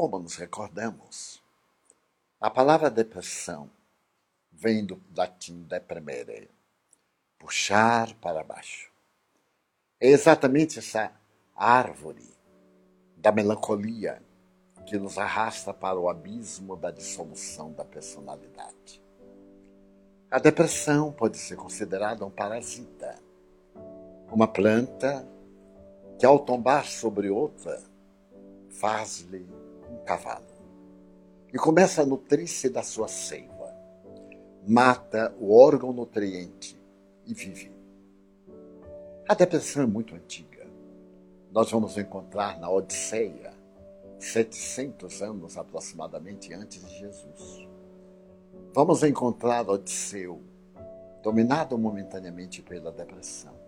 Como 0.00 0.18
nos 0.18 0.36
recordamos, 0.36 1.42
a 2.40 2.48
palavra 2.48 2.90
depressão 2.90 3.68
vem 4.50 4.82
do 4.82 4.98
latim 5.14 5.62
deprimere, 5.64 6.50
puxar 7.38 8.14
para 8.14 8.42
baixo. 8.42 8.90
É 10.00 10.08
exatamente 10.08 10.78
essa 10.78 11.12
árvore 11.54 12.26
da 13.14 13.30
melancolia 13.30 14.22
que 14.86 14.96
nos 14.96 15.18
arrasta 15.18 15.74
para 15.74 16.00
o 16.00 16.08
abismo 16.08 16.76
da 16.76 16.90
dissolução 16.90 17.70
da 17.70 17.84
personalidade. 17.84 19.02
A 20.30 20.38
depressão 20.38 21.12
pode 21.12 21.36
ser 21.36 21.56
considerada 21.56 22.24
um 22.24 22.30
parasita, 22.30 23.18
uma 24.32 24.48
planta 24.48 25.28
que, 26.18 26.24
ao 26.24 26.38
tombar 26.38 26.86
sobre 26.86 27.28
outra, 27.28 27.82
faz-lhe 28.70 29.59
um 29.90 30.04
cavalo 30.04 30.46
e 31.52 31.58
começa 31.58 32.02
a 32.02 32.06
nutrir-se 32.06 32.68
da 32.68 32.82
sua 32.82 33.08
seiva 33.08 33.60
mata 34.66 35.34
o 35.40 35.54
órgão 35.54 35.92
nutriente 35.92 36.80
e 37.26 37.34
vive. 37.34 37.72
A 39.28 39.34
depressão 39.34 39.82
é 39.82 39.86
muito 39.86 40.14
antiga. 40.14 40.66
Nós 41.50 41.70
vamos 41.70 41.96
encontrar 41.96 42.60
na 42.60 42.70
Odisseia, 42.70 43.52
700 44.18 45.22
anos 45.22 45.56
aproximadamente 45.56 46.52
antes 46.52 46.84
de 46.84 46.98
Jesus. 46.98 47.68
Vamos 48.72 49.02
encontrar 49.02 49.68
Odisseu, 49.68 50.42
dominado 51.22 51.76
momentaneamente 51.78 52.62
pela 52.62 52.92
depressão. 52.92 53.58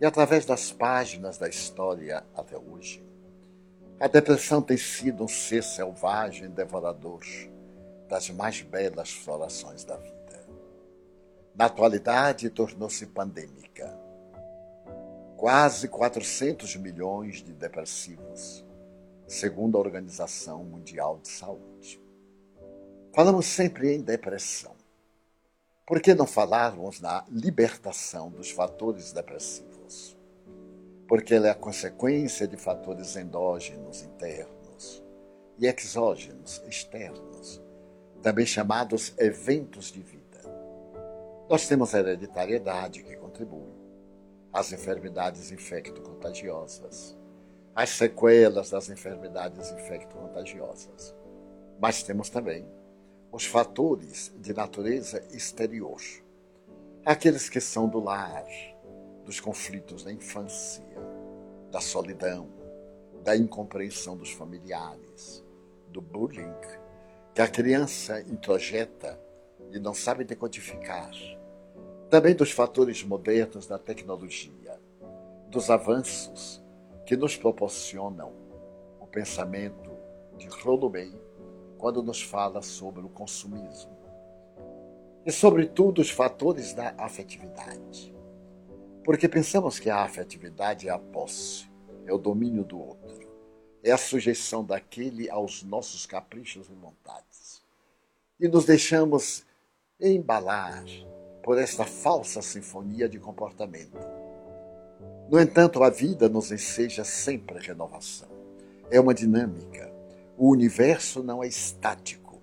E 0.00 0.06
através 0.06 0.44
das 0.44 0.72
páginas 0.72 1.38
da 1.38 1.48
história 1.48 2.24
até 2.34 2.58
hoje, 2.58 3.04
a 4.04 4.06
depressão 4.06 4.60
tem 4.60 4.76
sido 4.76 5.24
um 5.24 5.28
ser 5.28 5.62
selvagem 5.62 6.50
devorador 6.50 7.24
das 8.06 8.28
mais 8.28 8.60
belas 8.60 9.10
florações 9.10 9.82
da 9.82 9.96
vida. 9.96 10.46
Na 11.54 11.64
atualidade, 11.64 12.50
tornou-se 12.50 13.06
pandêmica. 13.06 13.98
Quase 15.38 15.88
400 15.88 16.76
milhões 16.76 17.42
de 17.42 17.54
depressivos, 17.54 18.62
segundo 19.26 19.78
a 19.78 19.80
Organização 19.80 20.62
Mundial 20.62 21.18
de 21.22 21.28
Saúde. 21.28 21.98
Falamos 23.10 23.46
sempre 23.46 23.94
em 23.94 24.02
depressão. 24.02 24.76
Por 25.86 26.02
que 26.02 26.14
não 26.14 26.26
falarmos 26.26 27.00
na 27.00 27.24
libertação 27.30 28.30
dos 28.30 28.50
fatores 28.50 29.14
depressivos? 29.14 30.14
Porque 31.06 31.34
ela 31.34 31.48
é 31.48 31.50
a 31.50 31.54
consequência 31.54 32.46
de 32.48 32.56
fatores 32.56 33.16
endógenos 33.16 34.02
internos 34.02 35.04
e 35.58 35.66
exógenos 35.66 36.62
externos 36.66 37.62
também 38.24 38.46
chamados 38.46 39.12
eventos 39.18 39.92
de 39.92 40.00
vida. 40.00 40.40
Nós 41.46 41.68
temos 41.68 41.94
a 41.94 41.98
hereditariedade 41.98 43.02
que 43.02 43.14
contribui, 43.16 43.70
as 44.50 44.72
enfermidades 44.72 45.52
infecto-contagiosas, 45.52 47.18
as 47.74 47.90
sequelas 47.90 48.70
das 48.70 48.88
enfermidades 48.88 49.70
infecto-contagiosas. 49.72 51.14
Mas 51.78 52.02
temos 52.02 52.30
também 52.30 52.66
os 53.30 53.44
fatores 53.44 54.32
de 54.38 54.54
natureza 54.54 55.22
exterior, 55.30 56.00
aqueles 57.04 57.50
que 57.50 57.60
são 57.60 57.86
do 57.86 58.00
lar, 58.00 58.46
dos 59.24 59.40
conflitos 59.40 60.04
da 60.04 60.12
infância, 60.12 60.84
da 61.70 61.80
solidão, 61.80 62.48
da 63.22 63.36
incompreensão 63.36 64.16
dos 64.16 64.30
familiares, 64.30 65.44
do 65.88 66.00
bullying, 66.00 66.52
que 67.34 67.40
a 67.40 67.48
criança 67.48 68.20
introjeta 68.20 69.18
e 69.72 69.78
não 69.78 69.94
sabe 69.94 70.24
decodificar. 70.24 71.10
Também 72.10 72.34
dos 72.34 72.52
fatores 72.52 73.02
modernos 73.02 73.66
da 73.66 73.78
tecnologia, 73.78 74.78
dos 75.48 75.70
avanços 75.70 76.62
que 77.06 77.16
nos 77.16 77.36
proporcionam 77.36 78.32
o 79.00 79.06
pensamento 79.06 79.90
de 80.36 80.46
Rolomei 80.48 81.12
quando 81.78 82.02
nos 82.02 82.22
fala 82.22 82.62
sobre 82.62 83.04
o 83.04 83.08
consumismo. 83.08 83.94
E, 85.26 85.32
sobretudo, 85.32 86.00
os 86.00 86.10
fatores 86.10 86.74
da 86.74 86.94
afetividade. 86.98 88.14
Porque 89.04 89.28
pensamos 89.28 89.78
que 89.78 89.90
a 89.90 90.02
afetividade 90.02 90.88
é 90.88 90.90
a 90.90 90.98
posse, 90.98 91.70
é 92.06 92.12
o 92.12 92.18
domínio 92.18 92.64
do 92.64 92.78
outro 92.80 93.24
é 93.84 93.92
a 93.92 93.98
sujeição 93.98 94.64
daquele 94.64 95.28
aos 95.28 95.62
nossos 95.62 96.06
caprichos 96.06 96.68
e 96.70 96.74
vontades. 96.74 97.62
E 98.40 98.48
nos 98.48 98.64
deixamos 98.64 99.44
embalar 100.00 100.84
por 101.42 101.58
esta 101.58 101.84
falsa 101.84 102.40
sinfonia 102.40 103.06
de 103.06 103.18
comportamento. 103.18 103.98
No 105.30 105.38
entanto, 105.38 105.84
a 105.84 105.90
vida 105.90 106.28
nos 106.30 106.50
enseja 106.50 107.04
sempre 107.04 107.58
renovação. 107.58 108.28
É 108.90 108.98
uma 108.98 109.12
dinâmica. 109.12 109.92
O 110.38 110.48
universo 110.48 111.22
não 111.22 111.44
é 111.44 111.46
estático. 111.46 112.40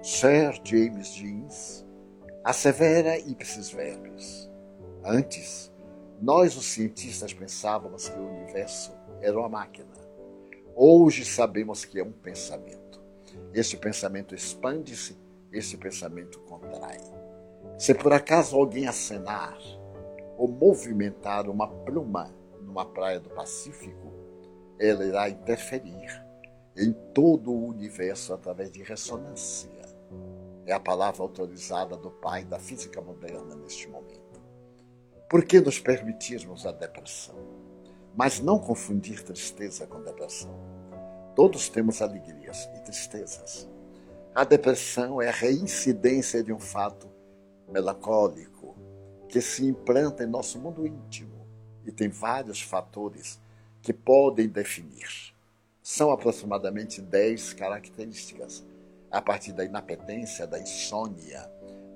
Sir 0.00 0.60
James 0.64 1.12
Jeans 1.12 1.84
assevera 2.44 3.18
ipsis 3.18 3.70
verbis. 3.70 4.48
Antes, 5.04 5.72
nós, 6.20 6.56
os 6.56 6.66
cientistas, 6.66 7.32
pensávamos 7.32 8.08
que 8.08 8.18
o 8.18 8.26
universo 8.26 8.92
era 9.20 9.38
uma 9.38 9.48
máquina 9.48 9.98
Hoje 10.80 11.24
sabemos 11.24 11.84
que 11.84 11.98
é 11.98 12.04
um 12.04 12.12
pensamento. 12.12 13.02
Esse 13.52 13.76
pensamento 13.76 14.32
expande-se, 14.32 15.18
esse 15.50 15.76
pensamento 15.76 16.38
contrai. 16.42 16.98
Se 17.76 17.92
por 17.92 18.12
acaso 18.12 18.56
alguém 18.56 18.86
acenar 18.86 19.58
ou 20.36 20.46
movimentar 20.46 21.50
uma 21.50 21.66
pluma 21.66 22.32
numa 22.62 22.86
praia 22.86 23.18
do 23.18 23.28
Pacífico, 23.30 24.12
ela 24.78 25.04
irá 25.04 25.28
interferir 25.28 26.24
em 26.76 26.92
todo 27.12 27.50
o 27.50 27.66
universo 27.70 28.32
através 28.32 28.70
de 28.70 28.84
ressonância. 28.84 29.68
É 30.64 30.72
a 30.72 30.78
palavra 30.78 31.24
autorizada 31.24 31.96
do 31.96 32.12
pai 32.12 32.44
da 32.44 32.60
física 32.60 33.00
moderna 33.00 33.56
neste 33.56 33.88
momento. 33.88 34.17
Por 35.28 35.44
que 35.44 35.60
nos 35.60 35.78
permitirmos 35.78 36.66
a 36.66 36.72
depressão? 36.72 37.58
mas 38.18 38.40
não 38.40 38.58
confundir 38.58 39.22
tristeza 39.22 39.86
com 39.86 40.02
depressão. 40.02 40.52
Todos 41.36 41.68
temos 41.68 42.02
alegrias 42.02 42.68
e 42.76 42.80
tristezas. 42.80 43.68
A 44.34 44.42
depressão 44.42 45.22
é 45.22 45.28
a 45.28 45.32
reincidência 45.32 46.42
de 46.42 46.52
um 46.52 46.58
fato 46.58 47.08
melancólico 47.68 48.76
que 49.28 49.40
se 49.40 49.64
implanta 49.64 50.24
em 50.24 50.26
nosso 50.26 50.58
mundo 50.58 50.84
íntimo 50.84 51.46
e 51.86 51.92
tem 51.92 52.08
vários 52.08 52.60
fatores 52.60 53.40
que 53.80 53.92
podem 53.92 54.48
definir. 54.48 55.32
São 55.80 56.10
aproximadamente 56.10 57.00
10 57.00 57.52
características, 57.52 58.66
a 59.12 59.22
partir 59.22 59.52
da 59.52 59.64
inapetência, 59.64 60.44
da 60.44 60.58
insônia, 60.58 61.48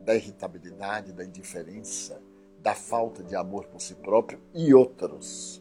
da 0.04 0.14
irritabilidade, 0.14 1.12
da 1.12 1.24
indiferença, 1.24 2.22
da 2.62 2.74
falta 2.74 3.24
de 3.24 3.34
amor 3.34 3.66
por 3.66 3.80
si 3.80 3.94
próprio 3.96 4.40
e 4.54 4.72
outros. 4.72 5.60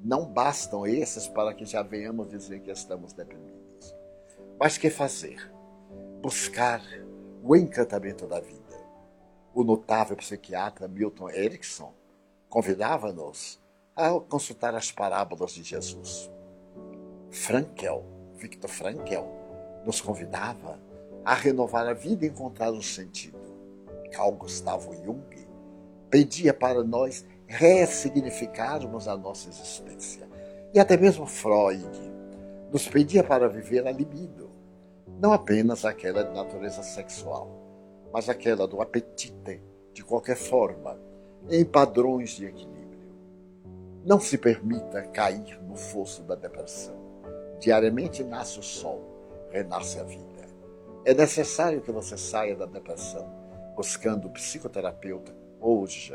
Não 0.00 0.24
bastam 0.24 0.86
esses 0.86 1.28
para 1.28 1.52
que 1.52 1.64
já 1.64 1.82
venhamos 1.82 2.28
dizer 2.28 2.60
que 2.60 2.70
estamos 2.70 3.12
deprimidos. 3.12 3.94
Mas 4.58 4.78
que 4.78 4.88
fazer? 4.88 5.52
Buscar 6.22 6.82
o 7.42 7.54
encantamento 7.54 8.26
da 8.26 8.40
vida. 8.40 8.58
O 9.54 9.62
notável 9.62 10.16
psiquiatra 10.16 10.88
Milton 10.88 11.28
Erickson 11.30 11.92
convidava-nos 12.48 13.60
a 13.94 14.10
consultar 14.20 14.74
as 14.74 14.90
parábolas 14.90 15.52
de 15.52 15.62
Jesus. 15.62 16.30
Frankel, 17.30 18.04
Victor 18.36 18.70
Frankel, 18.70 19.28
nos 19.84 20.00
convidava 20.00 20.80
a 21.24 21.34
renovar 21.34 21.86
a 21.86 21.92
vida 21.92 22.24
e 22.24 22.28
encontrar 22.28 22.72
um 22.72 22.80
sentido. 22.80 23.38
Carl 24.12 24.32
Gustavo 24.32 24.94
Jung 25.04 25.37
pedia 26.10 26.52
para 26.52 26.82
nós 26.82 27.24
ressignificarmos 27.46 29.08
a 29.08 29.16
nossa 29.16 29.48
existência. 29.48 30.28
E 30.72 30.78
até 30.78 30.96
mesmo 30.96 31.26
Freud 31.26 31.88
nos 32.70 32.86
pedia 32.86 33.24
para 33.24 33.48
viver 33.48 33.86
a 33.86 33.90
libido, 33.90 34.50
não 35.20 35.32
apenas 35.32 35.84
aquela 35.84 36.22
de 36.22 36.34
natureza 36.34 36.82
sexual, 36.82 37.50
mas 38.12 38.28
aquela 38.28 38.68
do 38.68 38.80
apetite, 38.80 39.62
de 39.92 40.04
qualquer 40.04 40.36
forma, 40.36 40.98
em 41.48 41.64
padrões 41.64 42.30
de 42.30 42.46
equilíbrio. 42.46 42.78
Não 44.04 44.20
se 44.20 44.36
permita 44.36 45.02
cair 45.02 45.58
no 45.62 45.76
fosso 45.76 46.22
da 46.22 46.34
depressão. 46.34 46.94
Diariamente 47.58 48.22
nasce 48.22 48.58
o 48.58 48.62
sol, 48.62 49.02
renasce 49.50 49.98
a 49.98 50.04
vida. 50.04 50.24
É 51.04 51.14
necessário 51.14 51.80
que 51.80 51.90
você 51.90 52.16
saia 52.16 52.54
da 52.54 52.66
depressão 52.66 53.26
buscando 53.74 54.28
psicoterapeuta 54.30 55.34
hoje 55.60 56.14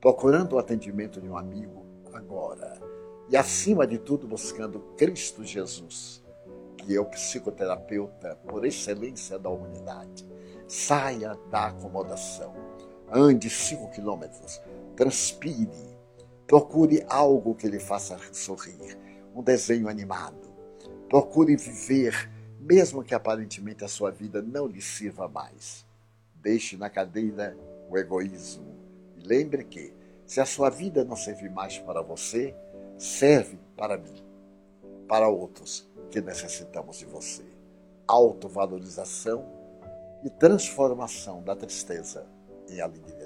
procurando 0.00 0.54
o 0.54 0.58
atendimento 0.58 1.20
de 1.20 1.28
um 1.28 1.36
amigo 1.36 1.84
agora. 2.12 2.80
E 3.28 3.36
acima 3.36 3.86
de 3.86 3.98
tudo, 3.98 4.26
buscando 4.26 4.80
Cristo 4.96 5.44
Jesus, 5.44 6.24
que 6.78 6.96
é 6.96 7.00
o 7.00 7.04
psicoterapeuta 7.04 8.36
por 8.48 8.64
excelência 8.64 9.38
da 9.38 9.50
humanidade. 9.50 10.26
Saia 10.66 11.38
da 11.50 11.66
acomodação. 11.66 12.54
Ande 13.12 13.50
cinco 13.50 13.90
quilômetros. 13.90 14.60
Transpire. 14.96 15.98
Procure 16.46 17.04
algo 17.08 17.54
que 17.54 17.68
lhe 17.68 17.78
faça 17.78 18.18
sorrir. 18.32 18.98
Um 19.34 19.42
desenho 19.42 19.88
animado. 19.88 20.50
Procure 21.08 21.56
viver, 21.56 22.30
mesmo 22.58 23.04
que 23.04 23.14
aparentemente 23.14 23.84
a 23.84 23.88
sua 23.88 24.10
vida 24.10 24.42
não 24.42 24.66
lhe 24.66 24.80
sirva 24.80 25.28
mais. 25.28 25.84
Deixe 26.34 26.76
na 26.76 26.88
cadeira 26.88 27.56
o 27.90 27.98
egoísmo. 27.98 28.76
E 29.16 29.26
lembre 29.26 29.64
que, 29.64 29.92
se 30.24 30.40
a 30.40 30.46
sua 30.46 30.70
vida 30.70 31.04
não 31.04 31.16
servir 31.16 31.50
mais 31.50 31.78
para 31.78 32.00
você, 32.00 32.54
serve 32.96 33.58
para 33.76 33.98
mim, 33.98 34.24
para 35.08 35.28
outros 35.28 35.90
que 36.10 36.20
necessitamos 36.20 36.98
de 36.98 37.04
você. 37.04 37.44
Autovalorização 38.06 39.44
e 40.22 40.30
transformação 40.30 41.42
da 41.42 41.56
tristeza 41.56 42.24
em 42.68 42.80
alegria. 42.80 43.19